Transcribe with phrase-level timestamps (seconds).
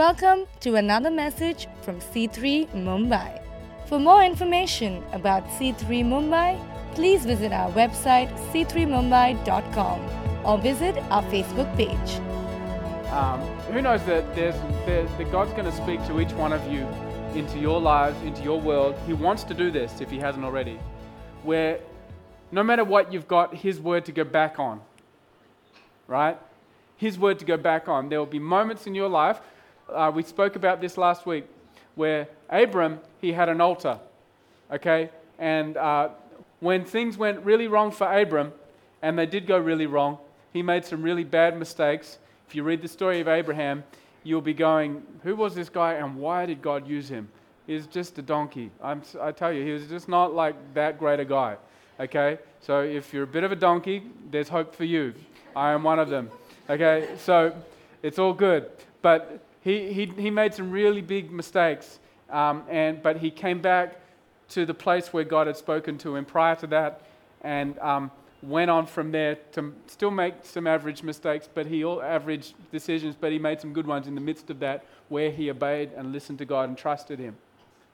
[0.00, 3.38] Welcome to another message from C3 Mumbai.
[3.84, 6.58] For more information about C3 Mumbai,
[6.94, 10.00] please visit our website c3mumbai.com
[10.46, 12.12] or visit our Facebook page.
[13.12, 13.40] Um,
[13.70, 14.54] who knows that there's,
[14.86, 16.88] there's, that God's going to speak to each one of you
[17.38, 18.94] into your lives, into your world.
[19.06, 20.80] He wants to do this if He hasn't already,
[21.42, 21.78] where
[22.50, 24.80] no matter what, you've got His word to go back on,
[26.06, 26.38] right?
[26.96, 28.08] His word to go back on.
[28.08, 29.42] There will be moments in your life
[29.94, 31.44] uh, we spoke about this last week,
[31.94, 33.98] where Abram, he had an altar,
[34.70, 35.10] okay?
[35.38, 36.10] And uh,
[36.60, 38.52] when things went really wrong for Abram,
[39.02, 40.18] and they did go really wrong,
[40.52, 42.18] he made some really bad mistakes.
[42.48, 43.84] If you read the story of Abraham,
[44.24, 47.28] you'll be going, Who was this guy and why did God use him?
[47.66, 48.70] He's just a donkey.
[48.82, 51.56] I'm, I tell you, he was just not like that great a guy.
[52.00, 52.38] Okay?
[52.60, 55.14] So if you're a bit of a donkey, there's hope for you.
[55.54, 56.30] I am one of them.
[56.68, 57.08] Okay?
[57.18, 57.54] So
[58.02, 58.70] it's all good.
[59.02, 61.98] But he, he, he made some really big mistakes,
[62.30, 64.00] um, and, but he came back
[64.50, 67.02] to the place where God had spoken to him prior to that
[67.42, 68.10] and um,
[68.42, 73.14] went on from there to still make some average mistakes, but he all average decisions,
[73.18, 76.12] but he made some good ones in the midst of that where he obeyed and
[76.12, 77.36] listened to God and trusted him.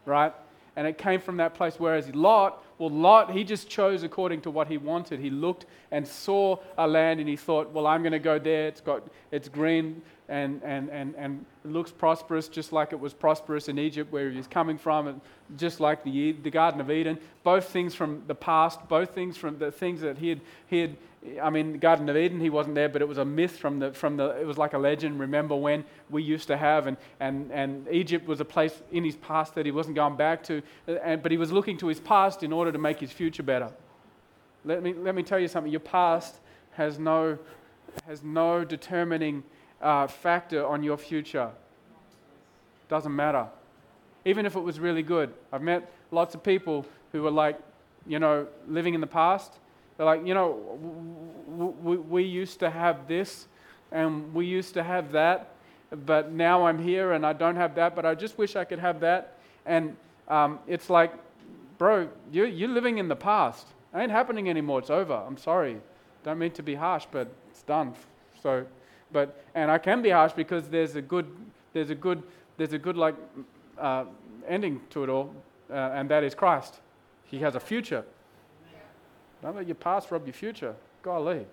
[0.05, 0.33] Right?
[0.77, 1.77] And it came from that place.
[1.79, 5.19] Whereas Lot, well, Lot, he just chose according to what he wanted.
[5.19, 8.69] He looked and saw a land and he thought, well, I'm going to go there.
[8.69, 13.69] It's got, it's green and, and, and, and looks prosperous, just like it was prosperous
[13.69, 15.21] in Egypt, where he was coming from, and
[15.57, 17.19] just like the, the Garden of Eden.
[17.45, 20.97] Both things from the past, both things from the things that he had, he had
[21.43, 23.79] I mean, the Garden of Eden, he wasn't there, but it was a myth from
[23.81, 25.19] the, from the, it was like a legend.
[25.19, 29.17] Remember when we used to have, and, and, and Egypt was a place in his
[29.17, 32.01] past that he wasn't going back to, uh, and, but he was looking to his
[32.01, 33.71] past in order to make his future better.
[34.65, 35.73] Let me, let me tell you something.
[35.73, 36.37] Your past
[36.73, 37.39] has no,
[38.07, 39.43] has no determining
[39.81, 41.51] uh, factor on your future.
[42.89, 43.47] Doesn't matter.
[44.25, 45.33] Even if it was really good.
[45.53, 47.59] I've met lots of people who were like,
[48.07, 49.53] you know, living in the past.
[49.97, 50.59] They're like, you know,
[51.83, 53.47] we, we used to have this
[53.93, 55.51] and we used to have that,
[56.05, 58.79] but now I'm here and I don't have that, but I just wish I could
[58.79, 59.39] have that.
[59.65, 59.97] And
[60.29, 61.13] um, it's like,
[61.79, 63.67] bro, you're, you're living in the past.
[63.95, 64.81] It ain't happening anymore.
[64.81, 65.15] It's over.
[65.15, 65.81] I'm sorry.
[66.25, 67.95] Don't mean to be harsh, but it's done.
[68.43, 68.67] So
[69.13, 71.27] but and I can be harsh because there's a good
[71.73, 72.23] there's a good
[72.57, 73.15] there's a good like
[73.79, 74.05] uh,
[74.49, 75.35] ending to it all,
[75.71, 76.81] uh, and that is Christ.
[77.25, 78.05] He has a future.
[79.43, 80.75] Don't let your past rob your future.
[81.03, 81.47] Golly,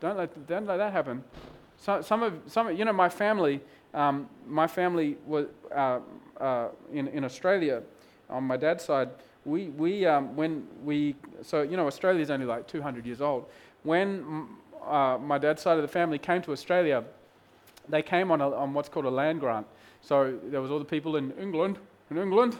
[0.00, 1.22] don't let don't let that happen.
[1.78, 3.60] So, some of some you know my family
[3.94, 6.00] um, my family was uh,
[6.40, 7.82] uh, in in Australia
[8.30, 9.10] on my dad's side.
[9.44, 13.46] We we um, when we so you know Australia is only like 200 years old.
[13.82, 14.48] When
[14.86, 17.04] uh, my dad's side of the family came to Australia,
[17.88, 19.66] they came on, a, on what's called a land grant.
[20.00, 21.78] So there was all the people in England,
[22.10, 22.56] in England,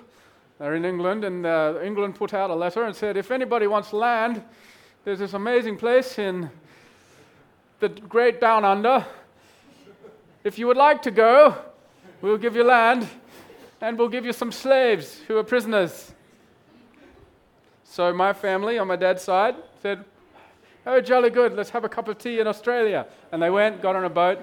[0.59, 3.93] they're in England, and uh, England put out a letter and said, if anybody wants
[3.93, 4.43] land,
[5.05, 6.49] there's this amazing place in
[7.81, 9.05] the great down under.
[10.45, 11.57] If you would like to go,
[12.21, 13.09] we'll give you land,
[13.81, 16.13] and we'll give you some slaves who are prisoners.
[17.85, 20.05] So my family on my dad's side said,
[20.85, 23.07] Oh, jolly good, let's have a cup of tea in Australia.
[23.31, 24.41] And they went, got on a boat,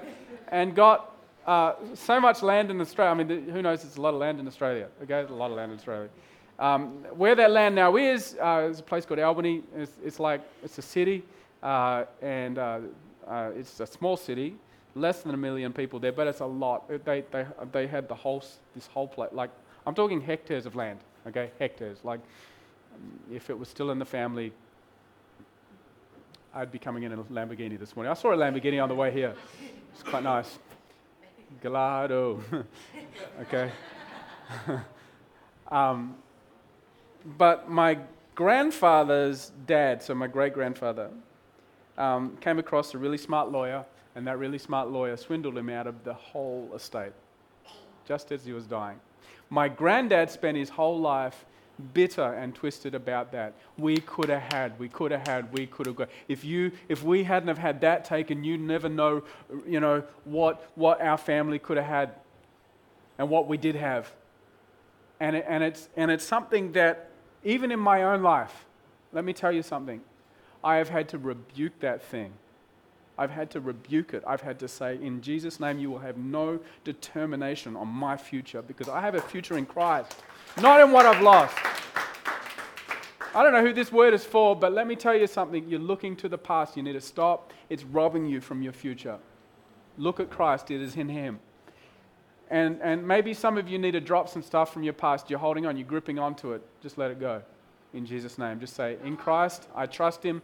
[0.48, 3.10] and got uh, so much land in Australia.
[3.10, 4.88] I mean, who knows, it's a lot of land in Australia.
[5.02, 6.08] Okay, a lot of land in Australia.
[6.58, 9.62] Um, where that land now is, uh, is a place called Albany.
[9.76, 11.24] It's, it's like, it's a city,
[11.62, 12.80] uh, and uh,
[13.28, 14.56] uh, it's a small city,
[14.94, 16.88] less than a million people there, but it's a lot.
[17.04, 18.42] They, they, they had the whole,
[18.74, 19.50] this whole place, like,
[19.86, 21.98] I'm talking hectares of land, okay, hectares.
[22.02, 22.20] Like,
[23.30, 24.52] if it was still in the family,
[26.52, 28.10] I'd be coming in a Lamborghini this morning.
[28.10, 29.34] I saw a Lamborghini on the way here.
[29.92, 30.58] It's quite nice.
[31.62, 32.42] Gallardo.
[33.42, 33.70] okay.
[35.68, 36.16] um,
[37.38, 37.98] but my
[38.34, 41.10] grandfather's dad, so my great grandfather,
[41.96, 43.84] um, came across a really smart lawyer,
[44.16, 47.12] and that really smart lawyer swindled him out of the whole estate
[48.08, 48.98] just as he was dying.
[49.50, 51.44] My granddad spent his whole life
[51.80, 53.54] bitter and twisted about that.
[53.78, 56.08] We could have had, we could have had, we could have got.
[56.28, 59.22] If you, if we hadn't have had that taken, you never know,
[59.66, 62.10] you know, what, what our family could have had
[63.18, 64.12] and what we did have.
[65.18, 67.10] And, it, and, it's, and it's something that,
[67.44, 68.64] even in my own life,
[69.12, 70.00] let me tell you something.
[70.62, 72.32] I have had to rebuke that thing.
[73.20, 74.24] I've had to rebuke it.
[74.26, 78.62] I've had to say, in Jesus' name, you will have no determination on my future
[78.62, 80.16] because I have a future in Christ
[80.58, 81.56] not in what I've lost.
[83.34, 85.68] I don't know who this word is for, but let me tell you something.
[85.68, 86.76] You're looking to the past.
[86.76, 87.52] You need to stop.
[87.68, 89.18] It's robbing you from your future.
[89.98, 91.40] Look at Christ, it is in Him.
[92.48, 95.30] And, and maybe some of you need to drop some stuff from your past.
[95.30, 96.62] You're holding on, you're gripping onto it.
[96.82, 97.42] Just let it go
[97.92, 98.58] in Jesus' name.
[98.58, 100.42] Just say, In Christ, I trust Him.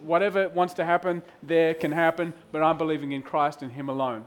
[0.00, 4.24] Whatever wants to happen there can happen, but I'm believing in Christ and Him alone.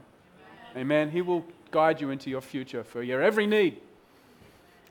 [0.76, 1.10] Amen.
[1.10, 3.80] He will guide you into your future for your every need.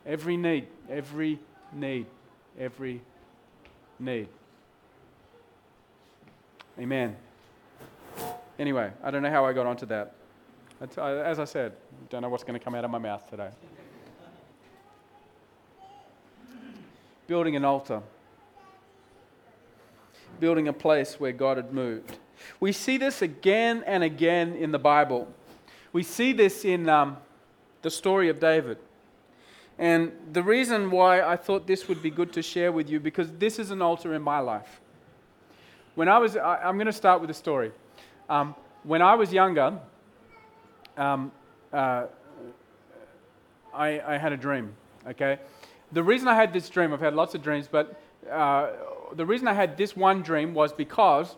[0.06, 0.68] Every need.
[0.90, 1.40] Every
[1.72, 2.06] need.
[2.60, 3.02] Every
[4.00, 4.28] need.
[6.80, 7.16] Amen.
[8.60, 10.16] Anyway, I don't know how I got onto that.
[10.98, 11.74] As I said,
[12.10, 13.50] don't know what's going to come out of my mouth today.
[17.28, 18.02] Building an altar.
[20.42, 22.18] Building a place where God had moved.
[22.60, 25.32] We see this again and again in the Bible.
[25.94, 27.18] We see this in um,
[27.84, 28.80] the story of David.
[29.78, 33.32] And the reason why I thought this would be good to share with you, because
[33.34, 34.82] this is an altar in my life.
[35.94, 37.72] When I was, I, am going to start with a story.
[38.28, 39.78] Um, when I was younger,
[40.98, 41.32] um,
[41.72, 42.08] uh,
[43.72, 44.74] I, I, had a dream,
[45.08, 45.38] okay?
[45.92, 48.72] The reason I had this dream, I've had lots of dreams, but uh,
[49.14, 51.36] the reason I had this one dream was because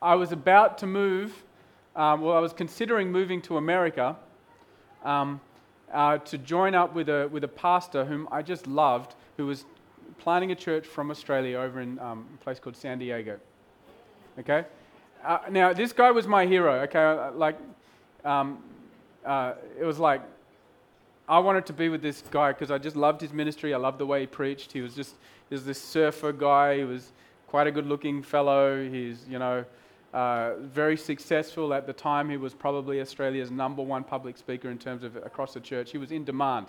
[0.00, 1.44] I was about to move,
[1.94, 4.16] um, well, I was considering moving to America
[5.04, 5.40] um,
[5.92, 9.64] uh, to join up with a, with a pastor whom I just loved, who was
[10.18, 13.38] planting a church from Australia over in um, a place called San Diego.
[14.38, 14.64] Okay?
[15.24, 17.02] Uh, now, this guy was my hero, okay?
[17.02, 17.58] Uh, like,
[18.24, 18.58] um,
[19.78, 20.22] it was like,
[21.28, 23.72] I wanted to be with this guy because I just loved his ministry.
[23.72, 24.72] I loved the way he preached.
[24.72, 25.14] He was just,
[25.52, 26.78] he was this surfer guy.
[26.78, 27.12] He was
[27.46, 28.88] quite a good looking fellow.
[28.88, 29.66] He's, you know,
[30.14, 32.30] uh, very successful at the time.
[32.30, 35.92] He was probably Australia's number one public speaker in terms of across the church.
[35.92, 36.68] He was in demand.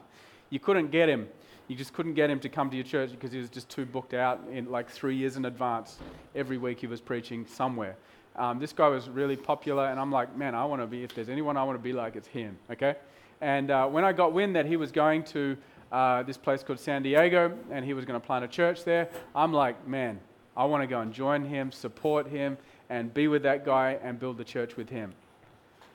[0.50, 1.30] You couldn't get him.
[1.69, 3.85] You just couldn't get him to come to your church because he was just too
[3.85, 6.00] booked out in like three years in advance.
[6.36, 7.95] Every week he was preaching somewhere.
[8.36, 11.15] Um, this guy was really popular, and I'm like, man, I want to be, if
[11.15, 12.97] there's anyone I want to be like, it's him, okay?
[13.39, 15.56] And uh, when I got wind that he was going to
[15.94, 19.07] uh, this place called San Diego and he was going to plant a church there,
[19.34, 20.19] I'm like, man,
[20.57, 22.57] I want to go and join him, support him,
[22.90, 25.13] and be with that guy and build the church with him.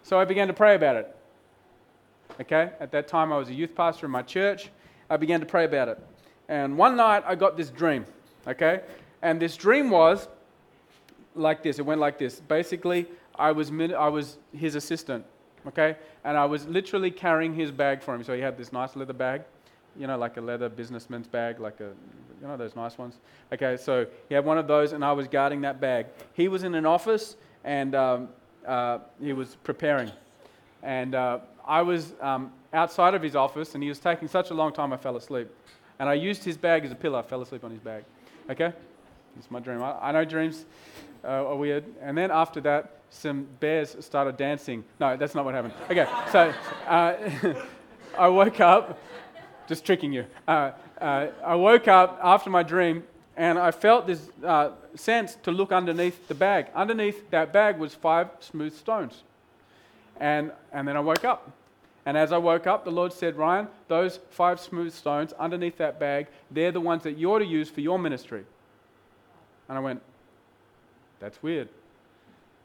[0.03, 1.15] So I began to pray about it.
[2.41, 2.71] Okay?
[2.81, 4.71] At that time, I was a youth pastor in my church.
[5.11, 5.99] I began to pray about it.
[6.49, 8.06] And one night, I got this dream.
[8.47, 8.83] Okay?
[9.21, 10.29] And this dream was
[11.35, 11.79] like this.
[11.79, 12.41] It went like this.
[12.41, 13.06] Basically,
[13.39, 15.25] I was, I was his assistant,
[15.67, 15.97] okay?
[16.25, 18.25] And I was literally carrying his bag for him.
[18.25, 19.43] So he had this nice leather bag,
[19.99, 21.91] you know, like a leather businessman's bag, like a,
[22.41, 23.17] you know, those nice ones.
[23.53, 26.06] Okay, so he had one of those, and I was guarding that bag.
[26.35, 28.29] He was in an office, and um,
[28.67, 30.11] uh, he was preparing.
[30.83, 34.55] And uh, I was um, outside of his office, and he was taking such a
[34.55, 35.49] long time, I fell asleep.
[35.99, 37.19] And I used his bag as a pillow.
[37.19, 38.05] I fell asleep on his bag.
[38.49, 38.73] Okay?
[39.37, 39.83] It's my dream.
[39.83, 40.65] I, I know dreams
[41.25, 41.85] uh, weird.
[42.01, 44.85] And then after that, some bears started dancing.
[45.01, 45.75] No, that's not what happened.
[45.91, 46.53] Okay, so
[46.87, 47.15] uh,
[48.19, 48.99] I woke up,
[49.69, 50.25] just tricking you.
[50.47, 53.05] Uh, uh, I woke up after my dream
[53.37, 56.67] and I felt this uh, sense to look underneath the bag.
[56.75, 59.23] Underneath that bag was five smooth stones.
[60.19, 61.53] And, and then I woke up.
[62.05, 66.00] And as I woke up, the Lord said, Ryan, those five smooth stones underneath that
[66.00, 68.44] bag, they're the ones that you're to use for your ministry.
[69.69, 70.00] And I went,
[71.20, 71.69] that's weird.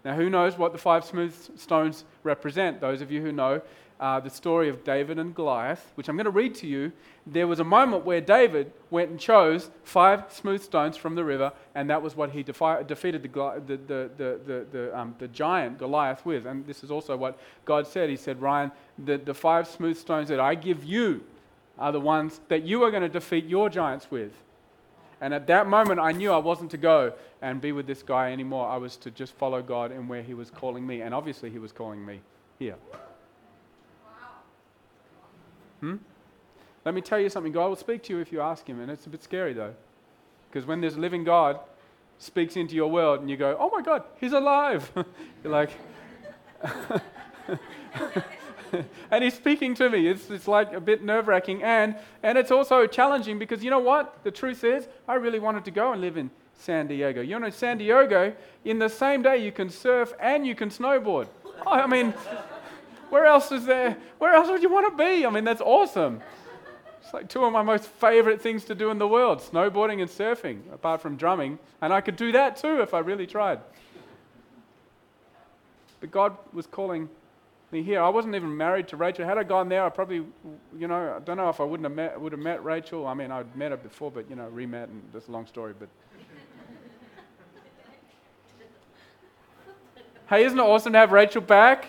[0.05, 2.81] Now, who knows what the five smooth stones represent?
[2.81, 3.61] Those of you who know
[4.03, 6.91] uh, the story of David and Goliath, which I'm going to read to you,
[7.25, 11.53] there was a moment where David went and chose five smooth stones from the river,
[11.73, 13.29] and that was what he defi- defeated the,
[13.65, 16.45] the, the, the, the, um, the, giant Goliath with.
[16.45, 18.09] And this is also what God said.
[18.09, 18.73] He said, Ryan,
[19.05, 21.23] the, the five smooth stones that I give you
[21.79, 24.33] are the ones that you are going to defeat your giants with.
[25.21, 28.33] And at that moment, I knew I wasn't to go and be with this guy
[28.33, 28.67] anymore.
[28.67, 30.99] I was to just follow God and where He was calling me.
[30.99, 32.19] And obviously, He was calling me
[32.59, 32.75] here.
[35.83, 35.95] Hmm?
[36.85, 37.51] Let me tell you something.
[37.51, 38.79] God will speak to you if you ask Him.
[38.79, 39.73] And it's a bit scary, though.
[40.49, 41.59] Because when this living God
[42.19, 44.89] speaks into your world and you go, oh my God, He's alive,
[45.43, 45.71] you're like,
[49.11, 50.07] and he's speaking to me.
[50.07, 51.61] It's, it's like a bit nerve wracking.
[51.61, 54.23] And, and it's also challenging because you know what?
[54.23, 57.19] The truth is, I really wanted to go and live in San Diego.
[57.19, 61.27] You know, San Diego, in the same day, you can surf and you can snowboard.
[61.67, 62.13] I mean,
[63.13, 63.95] where else is there?
[64.17, 65.23] Where else would you want to be?
[65.23, 66.19] I mean, that's awesome.
[66.99, 70.09] It's like two of my most favorite things to do in the world snowboarding and
[70.09, 71.59] surfing, apart from drumming.
[71.83, 73.59] And I could do that too if I really tried.
[76.01, 77.07] But God was calling
[77.71, 78.01] me here.
[78.01, 79.25] I wasn't even married to Rachel.
[79.25, 80.25] Had I gone there, I probably,
[80.75, 83.05] you know, I don't know if I wouldn't have met, would have met Rachel.
[83.05, 85.75] I mean, I'd met her before, but, you know, re-met, and that's a long story.
[85.77, 85.89] But
[90.29, 91.85] hey, isn't it awesome to have Rachel back?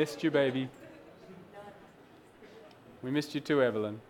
[0.00, 0.66] Missed you, baby.
[3.02, 4.00] We missed you too, Evelyn.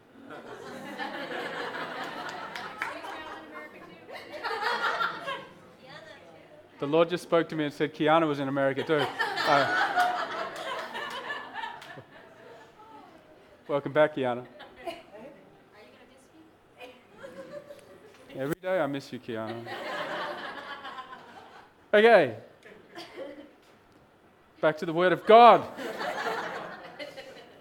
[6.78, 9.04] The Lord just spoke to me and said Kiana was in America too.
[9.48, 10.14] Uh,
[13.66, 14.46] welcome back, Kiana.
[18.36, 19.66] Every day I miss you, Kiana.
[21.92, 22.36] Okay.
[24.60, 25.66] Back to the Word of God.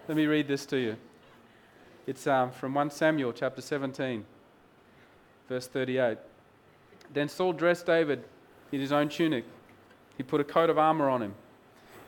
[0.06, 0.96] Let me read this to you.
[2.06, 4.22] It's um, from 1 Samuel chapter 17,
[5.48, 6.18] verse 38.
[7.14, 8.22] Then Saul dressed David
[8.70, 9.46] in his own tunic.
[10.18, 11.34] He put a coat of armor on him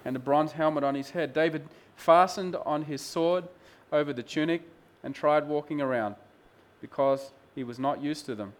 [0.04, 1.32] and a bronze helmet on his head.
[1.32, 3.44] David fastened on his sword
[3.92, 4.60] over the tunic
[5.02, 6.16] and tried walking around
[6.82, 8.52] because he was not used to them.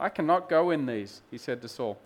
[0.00, 1.98] I cannot go in these, he said to Saul.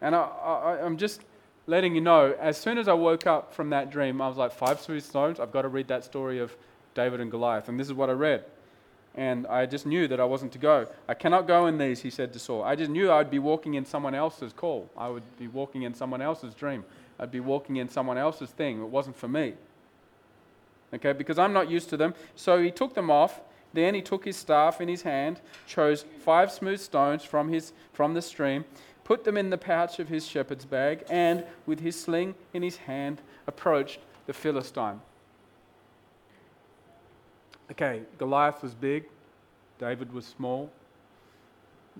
[0.00, 1.20] And I, I, I'm just
[1.68, 4.52] letting you know, as soon as I woke up from that dream, I was like,
[4.52, 5.38] five smooth stones?
[5.38, 6.56] I've got to read that story of
[6.94, 7.68] David and Goliath.
[7.68, 8.44] And this is what I read.
[9.14, 10.86] And I just knew that I wasn't to go.
[11.08, 12.62] I cannot go in these, he said to Saul.
[12.62, 14.88] I just knew I'd be walking in someone else's call.
[14.96, 16.84] I would be walking in someone else's dream.
[17.20, 18.80] I'd be walking in someone else's thing.
[18.80, 19.52] It wasn't for me.
[20.94, 22.14] Okay, because I'm not used to them.
[22.34, 23.42] So he took them off.
[23.74, 28.14] Then he took his staff in his hand, chose five smooth stones from, his, from
[28.14, 28.64] the stream,
[29.08, 32.76] put them in the pouch of his shepherd's bag, and with his sling in his
[32.76, 35.00] hand, approached the Philistine.
[37.70, 39.06] Okay, Goliath was big,
[39.78, 40.70] David was small,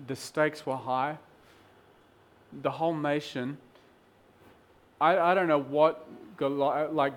[0.05, 1.17] the stakes were high.
[2.61, 3.57] The whole nation,
[5.01, 6.05] I, I don't know what
[6.37, 7.13] Goliath, like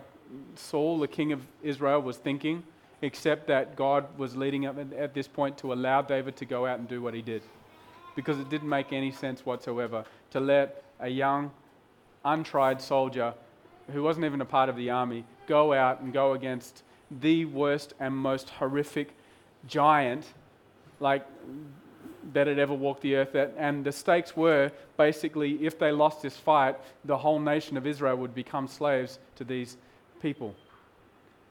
[0.55, 2.63] Saul, the king of Israel, was thinking,
[3.03, 6.79] except that God was leading up at this point to allow David to go out
[6.79, 7.43] and do what he did
[8.15, 11.51] because it didn't make any sense whatsoever to let a young,
[12.25, 13.35] untried soldier
[13.93, 16.83] who wasn't even a part of the army go out and go against
[17.21, 19.15] the worst and most horrific
[19.67, 20.25] giant
[21.01, 21.27] like
[22.33, 23.35] that had ever walked the earth.
[23.57, 28.17] And the stakes were basically if they lost this fight, the whole nation of Israel
[28.17, 29.77] would become slaves to these
[30.21, 30.55] people.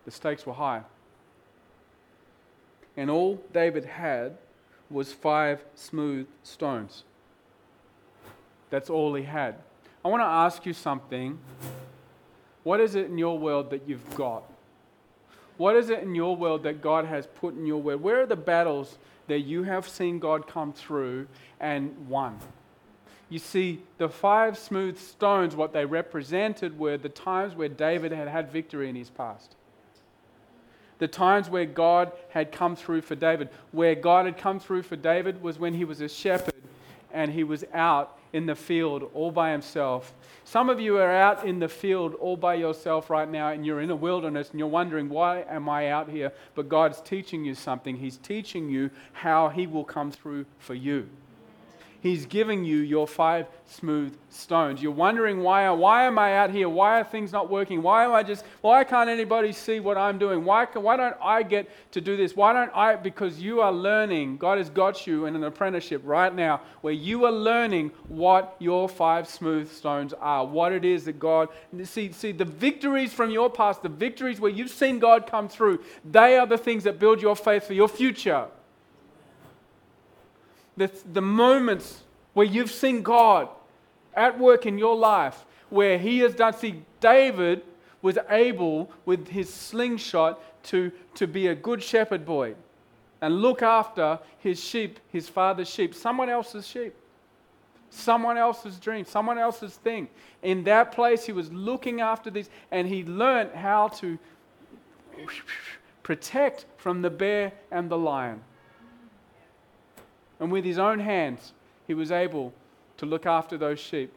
[0.06, 0.82] The stakes were high.
[2.98, 4.38] And all David had
[4.91, 7.03] was five smooth stones.
[8.69, 9.55] That's all he had.
[10.03, 11.39] I want to ask you something.
[12.63, 14.43] What is it in your world that you've got?
[15.57, 18.01] What is it in your world that God has put in your world?
[18.01, 21.27] Where are the battles that you have seen God come through
[21.60, 22.39] and won?
[23.29, 28.27] You see, the five smooth stones, what they represented were the times where David had
[28.27, 29.55] had victory in his past
[31.01, 33.50] the times where God had come through for David.
[33.72, 36.53] Where God had come through for David was when he was a shepherd
[37.12, 40.13] and he was out in the field all by himself.
[40.43, 43.81] Some of you are out in the field all by yourself right now and you're
[43.81, 46.31] in a wilderness and you're wondering, why am I out here?
[46.53, 47.98] But God's teaching you something.
[47.98, 51.10] He's teaching you how He will come through for you.
[52.01, 54.81] He's giving you your five smooth stones.
[54.81, 56.67] You're wondering why, why am I out here?
[56.67, 57.84] Why are things not working?
[57.84, 60.43] Why am I just, why can't anybody see what I'm doing?
[60.43, 62.36] Why, can, why don't I get to do this?
[62.36, 62.96] Why don't I?
[62.96, 64.38] Because you are learning.
[64.38, 68.89] God has got you in an apprenticeship right now where you are learning what your
[68.89, 71.50] five smooth stones are, what it is that God,
[71.84, 75.84] see, see, the victories from your past, the victories where you've seen God come through,
[76.03, 78.48] they are the things that build your faith for your future
[80.78, 83.50] the, the moments where you've seen God
[84.13, 86.54] at work in your life, where He has done.
[86.54, 87.63] See, David
[88.01, 92.56] was able, with his slingshot, to, to be a good shepherd boy
[93.22, 96.94] and look after his sheep, his father's sheep, someone else's sheep,
[97.90, 100.08] someone else's dream, someone else's thing.
[100.42, 104.18] In that place, he was looking after these, and he learned how to
[106.01, 108.42] protect from the bear and the lion.
[110.41, 111.53] And with his own hands,
[111.86, 112.51] he was able
[112.98, 114.12] to look after those sheep.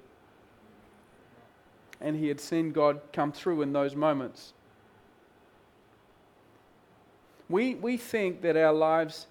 [2.00, 4.54] And he had seen God come through in those moments.
[7.48, 9.26] We, we think that our lives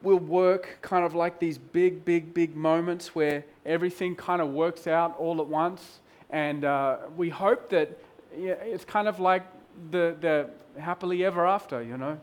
[0.00, 4.86] will work kind of like these big, big, big moments where everything kind of works
[4.86, 6.00] out all at once.
[6.30, 7.98] And uh, we hope that
[8.36, 9.46] yeah, it's kind of like
[9.90, 10.50] the, the
[10.80, 12.18] happily ever after, you know.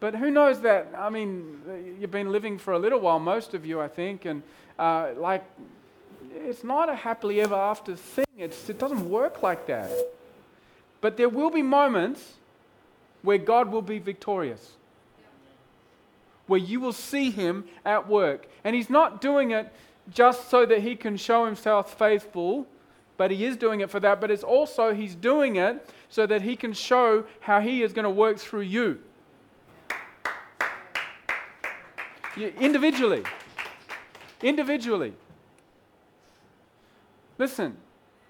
[0.00, 0.88] But who knows that?
[0.96, 1.60] I mean,
[2.00, 4.42] you've been living for a little while, most of you, I think, and
[4.78, 5.44] uh, like,
[6.34, 8.26] it's not a happily ever after thing.
[8.36, 9.90] It's, it doesn't work like that.
[11.00, 12.34] But there will be moments
[13.22, 14.72] where God will be victorious,
[16.46, 18.48] where you will see Him at work.
[18.64, 19.72] And He's not doing it
[20.12, 22.66] just so that He can show Himself faithful
[23.16, 24.20] but he is doing it for that.
[24.20, 28.04] But it's also, he's doing it so that he can show how he is going
[28.04, 29.00] to work through you.
[32.36, 33.22] Individually.
[34.42, 35.12] Individually.
[37.38, 37.76] Listen,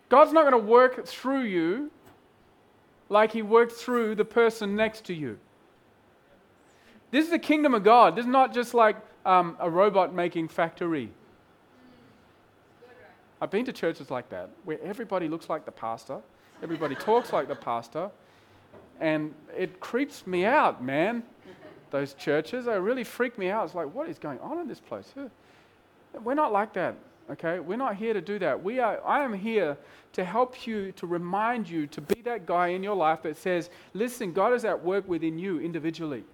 [0.09, 1.91] God's not going to work through you
[3.09, 5.39] like he worked through the person next to you.
[7.11, 8.17] This is the kingdom of God.
[8.17, 11.11] This is not just like um, a robot making factory.
[13.41, 16.21] I've been to churches like that where everybody looks like the pastor,
[16.63, 18.11] everybody talks like the pastor,
[19.01, 21.23] and it creeps me out, man.
[21.95, 23.67] Those churches, they really freak me out.
[23.67, 25.15] It's like, what is going on in this place?
[26.25, 26.97] We're not like that,
[27.31, 27.61] okay?
[27.61, 28.61] We're not here to do that.
[28.65, 29.77] We are, I am here
[30.15, 33.71] to help you, to remind you to be that guy in your life that says,
[33.93, 36.25] listen, God is at work within you individually.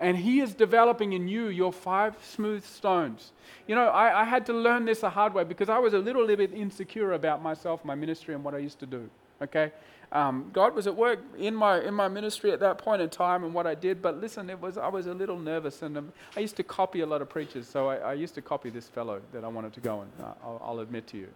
[0.00, 3.32] And He is developing in you your five smooth stones.
[3.66, 5.98] You know, I, I had to learn this the hard way because I was a
[5.98, 9.10] little bit insecure about myself, my ministry, and what I used to do.
[9.42, 9.72] Okay?
[10.10, 13.44] Um, God was at work in my, in my ministry at that point in time
[13.44, 16.12] and what I did, but listen, it was, I was a little nervous and um,
[16.34, 17.68] I used to copy a lot of preachers.
[17.68, 20.32] So I, I, used to copy this fellow that I wanted to go and uh,
[20.42, 21.28] I'll, I'll, admit to you.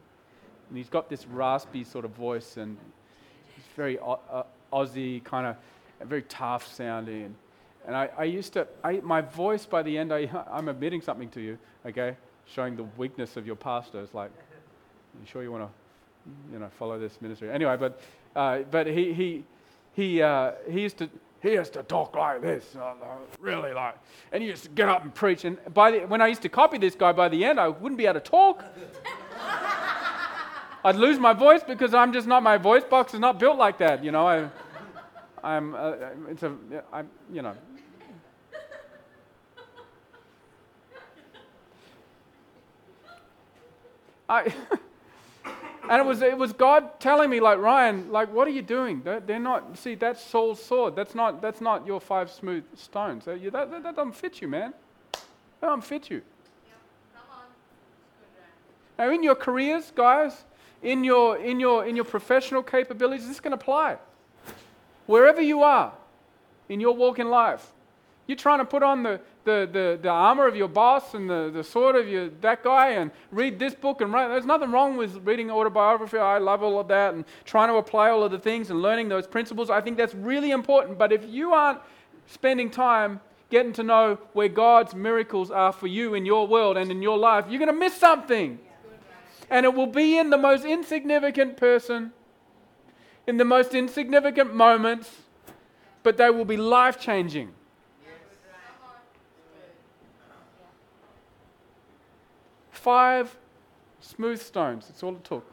[0.71, 2.78] And he's got this raspy sort of voice and
[3.54, 5.56] he's very uh, Aussie, kind of
[6.09, 7.35] very tough sounding.
[7.87, 11.28] And I, I used to, I, my voice by the end, I, I'm admitting something
[11.30, 12.16] to you, okay?
[12.47, 14.00] Showing the weakness of your pastor.
[14.00, 14.30] It's like,
[15.21, 15.81] you sure you want to,
[16.52, 17.50] you know, follow this ministry?
[17.50, 18.00] Anyway, but,
[18.37, 19.45] uh, but he, he,
[19.95, 21.11] he, uh, he used to,
[21.43, 22.95] he used to talk like this, uh,
[23.41, 23.97] really like,
[24.31, 25.45] and he used to get up and preach.
[25.45, 27.99] And by the, when I used to copy this guy, by the end, I wouldn't
[27.99, 28.64] be able to talk.
[30.85, 33.79] I'd lose my voice because I'm just not, my voice box is not built like
[33.79, 34.26] that, you know.
[34.26, 34.49] I,
[35.45, 35.95] I'm, uh,
[36.29, 36.52] it's a,
[36.93, 37.54] I'm, you know,
[44.28, 44.52] I,
[45.93, 49.02] and it was, it was God telling me, like, Ryan, like, what are you doing?
[49.02, 50.97] They're, they're not, see, that's Saul's sword.
[50.97, 53.26] That's not, that's not your five smooth stones.
[53.26, 54.73] That, that, that, that doesn't fit you, man.
[55.61, 56.23] That doesn't fit you.
[58.99, 60.45] Now, in your careers, guys,
[60.83, 63.99] in your, in your, in your professional capabilities, this can apply.
[65.05, 65.93] Wherever you are
[66.71, 67.71] in your walk in life,
[68.32, 71.50] you're trying to put on the, the, the, the armor of your boss and the,
[71.52, 74.28] the sword of your, that guy and read this book and write.
[74.28, 76.16] There's nothing wrong with reading autobiography.
[76.16, 79.10] I love all of that and trying to apply all of the things and learning
[79.10, 79.68] those principles.
[79.68, 80.99] I think that's really important.
[80.99, 81.80] But if you aren't
[82.26, 86.90] spending time getting to know where God's miracles are for you in your world and
[86.90, 88.58] in your life, you're going to miss something.
[89.50, 92.12] And it will be in the most insignificant person,
[93.26, 95.10] in the most insignificant moments,
[96.02, 97.52] but they will be life changing.
[102.82, 103.36] Five
[104.00, 104.88] smooth stones.
[104.88, 105.47] That's all it took.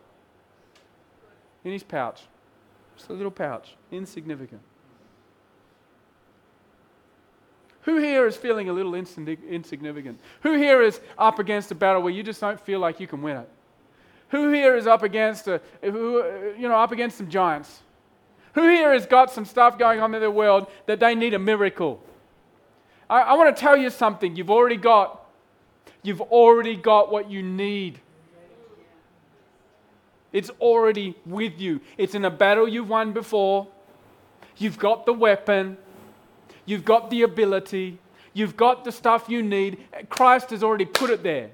[1.64, 2.24] In his pouch.
[2.98, 3.76] Just a little pouch.
[3.92, 4.62] Insignificant.
[7.84, 10.20] Who here is feeling a little insignificant?
[10.42, 13.22] Who here is up against a battle where you just don't feel like you can
[13.22, 13.50] win it?
[14.30, 17.82] Who here is up against a, who, you know, up against some giants?
[18.56, 21.40] Who here has got some stuff going on in their world that they need a
[21.40, 22.04] miracle?
[23.08, 24.36] I, I want to tell you something.
[24.36, 25.19] You've already got
[26.02, 28.00] You've already got what you need.
[30.32, 31.82] It's already with you.
[31.98, 33.68] It's in a battle you've won before.
[34.58, 35.78] You've got the weapon.
[36.66, 37.98] You've got the ability.
[38.34, 39.80] You've got the stuff you need.
[40.10, 41.52] Christ has already put it there.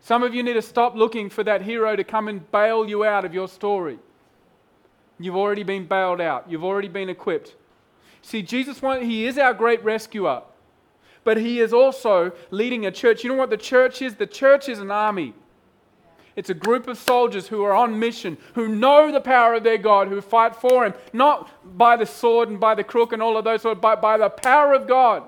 [0.00, 3.04] Some of you need to stop looking for that hero to come and bail you
[3.04, 3.98] out of your story.
[5.18, 6.50] You've already been bailed out.
[6.50, 7.54] You've already been equipped.
[8.20, 10.42] See, Jesus, he is our great rescuer
[11.24, 13.24] but he is also leading a church.
[13.24, 14.14] You know what the church is?
[14.14, 15.34] The church is an army.
[16.36, 19.78] It's a group of soldiers who are on mission, who know the power of their
[19.78, 23.36] God, who fight for Him, not by the sword and by the crook and all
[23.36, 25.22] of those, but by, the power of God.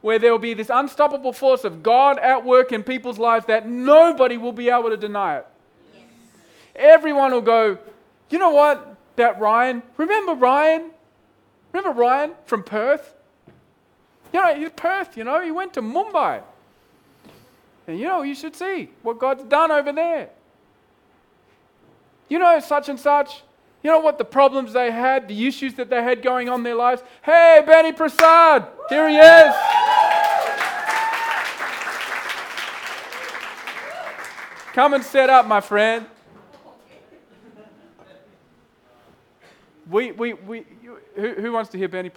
[0.00, 3.68] Where there will be this unstoppable force of God at work in people's lives that
[3.68, 5.46] nobody will be able to deny it.
[6.74, 7.78] Everyone will go,
[8.30, 8.96] you know what?
[9.16, 10.90] That Ryan, remember Ryan?
[11.72, 13.14] Remember Ryan from Perth?
[14.32, 16.42] You know, he's Perth, you know, he went to Mumbai.
[17.86, 20.28] And you know, you should see what God's done over there.
[22.28, 23.42] You know, such and such.
[23.82, 26.64] You know what the problems they had, the issues that they had going on in
[26.64, 27.02] their lives?
[27.22, 29.54] Hey, Benny Prasad, here he is.
[34.72, 36.06] Come and set up, my friend.
[39.90, 40.66] We, we, we,
[41.14, 42.10] who, who wants to hear Benny?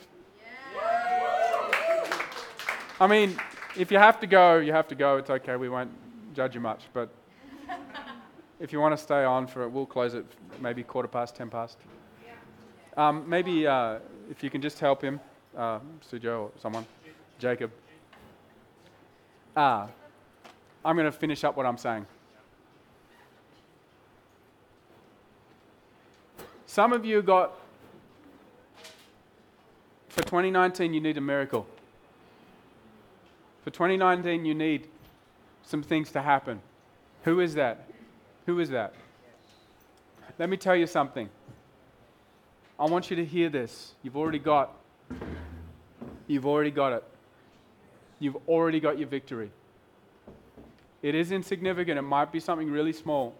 [3.01, 3.35] I mean,
[3.75, 5.17] if you have to go, you have to go.
[5.17, 5.55] It's okay.
[5.55, 5.89] We won't
[6.35, 6.83] judge you much.
[6.93, 7.09] But
[8.59, 10.23] if you want to stay on for it, we'll close it
[10.59, 11.79] maybe quarter past, ten past.
[12.95, 13.97] Um, maybe uh,
[14.29, 15.19] if you can just help him,
[15.57, 15.79] uh,
[16.11, 16.85] Sujo or someone,
[17.39, 17.71] Jacob.
[19.57, 19.87] Ah,
[20.85, 22.05] I'm going to finish up what I'm saying.
[26.67, 27.59] Some of you got,
[30.09, 31.65] for 2019, you need a miracle.
[33.63, 34.87] For 2019, you need
[35.63, 36.61] some things to happen.
[37.23, 37.87] Who is that?
[38.45, 38.93] Who is that?
[40.39, 41.29] Let me tell you something.
[42.79, 43.93] I want you to hear this.
[44.01, 44.73] You've already got
[46.27, 47.03] you've already got it.
[48.19, 49.51] You've already got your victory.
[51.01, 51.99] It is insignificant.
[51.99, 53.35] It might be something really small.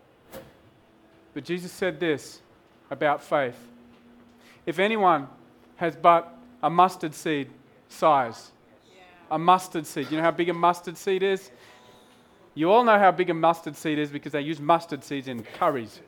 [1.34, 2.41] But Jesus said this
[2.89, 3.57] about faith.
[4.65, 5.27] If anyone
[5.77, 7.49] has but a mustard seed
[7.88, 8.51] size,
[9.31, 11.49] a mustard seed, you know how big a mustard seed is?
[12.53, 15.41] You all know how big a mustard seed is because they use mustard seeds in
[15.41, 16.01] curries.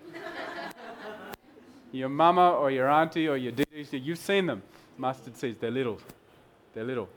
[1.93, 4.62] your mama or your auntie or your diddy, you've seen them.
[4.97, 5.99] Mustard seeds, they're little.
[6.73, 7.07] They're little.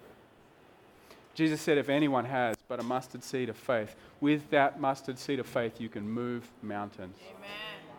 [1.34, 5.40] Jesus said, if anyone has but a mustard seed of faith, with that mustard seed
[5.40, 7.16] of faith, you can move mountains.
[7.36, 7.50] Amen.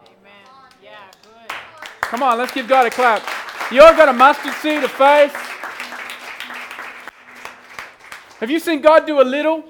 [0.05, 0.71] Amen.
[0.81, 1.51] Yeah, good.
[2.01, 3.21] Come on, let's give God a clap.
[3.69, 5.46] You all got a mustard seed of faith?
[8.39, 9.65] Have you seen God do a little?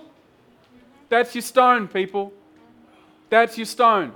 [1.10, 2.34] That's your stone, people.
[3.30, 4.12] That's your stone.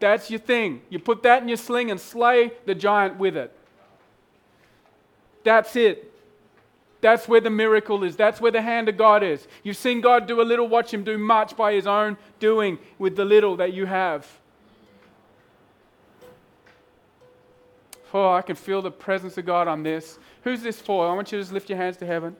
[0.00, 0.82] That's your thing.
[0.90, 3.56] You put that in your sling and slay the giant with it.
[5.44, 6.10] That's it.
[7.00, 8.16] That's where the miracle is.
[8.16, 9.46] That's where the hand of God is.
[9.62, 13.16] You've seen God do a little, watch Him do much by His own doing with
[13.16, 14.26] the little that you have.
[18.12, 20.18] Oh, I can feel the presence of God on this.
[20.44, 21.06] Who's this for?
[21.08, 22.36] I want you to just lift your hands to heaven.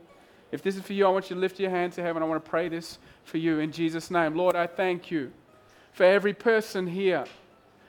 [0.55, 2.23] If this is for you, I want you to lift your hand to heaven.
[2.23, 4.37] I want to pray this for you in Jesus' name.
[4.37, 5.33] Lord, I thank you
[5.93, 7.25] for every person here,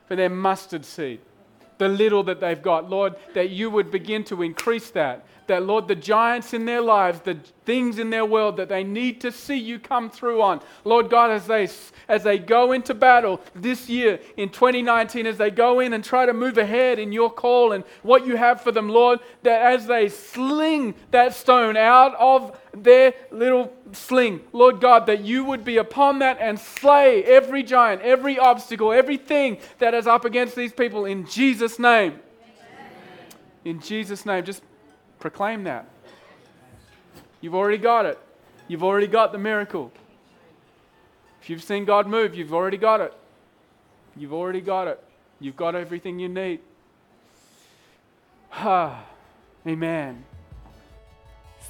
[0.07, 1.19] for their mustard seed,
[1.77, 2.89] the little that they've got.
[2.89, 7.19] Lord, that you would begin to increase that that, Lord, the giants in their lives,
[7.21, 11.09] the things in their world that they need to see you come through on, Lord
[11.09, 11.67] God, as they,
[12.07, 16.25] as they go into battle this year in 2019, as they go in and try
[16.25, 19.87] to move ahead in your call and what you have for them, Lord, that as
[19.87, 25.77] they sling that stone out of their little sling, Lord God, that you would be
[25.77, 31.05] upon that and slay every giant, every obstacle, everything that is up against these people
[31.05, 32.19] in Jesus' name.
[33.63, 34.45] In Jesus' name.
[34.45, 34.61] Just
[35.25, 35.87] Proclaim that.
[37.41, 38.19] You've already got it.
[38.67, 39.91] You've already got the miracle.
[41.41, 43.11] If you've seen God move, you've already got it.
[44.15, 45.03] You've already got it.
[45.39, 46.59] You've got everything you need.
[48.53, 49.03] Ah,
[49.67, 50.23] amen.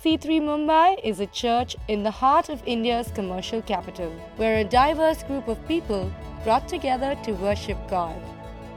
[0.03, 5.23] C3 Mumbai is a church in the heart of India's commercial capital, where a diverse
[5.23, 6.11] group of people
[6.43, 8.21] brought together to worship God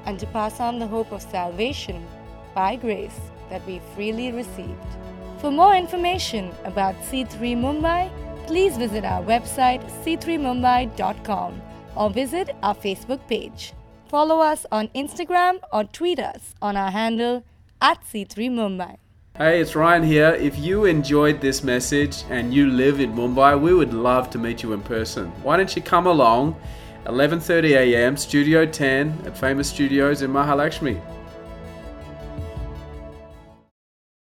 [0.07, 2.07] and to pass on the hope of salvation
[2.55, 3.19] by grace
[3.51, 4.91] that we freely received.
[5.39, 8.11] For more information about C3 Mumbai,
[8.47, 11.63] please visit our website c3mumbai.com
[11.97, 13.73] or visit our Facebook page.
[14.09, 17.45] Follow us on Instagram or tweet us on our handle
[17.81, 18.97] at C3 Mumbai.
[19.37, 20.31] Hey, it's Ryan here.
[20.31, 24.65] If you enjoyed this message and you live in Mumbai, we would love to meet
[24.65, 25.29] you in person.
[25.45, 26.57] Why don't you come along
[27.07, 28.17] 11:30 a.m.
[28.17, 31.18] Studio 10 at Famous Studios in Mahalakshmi.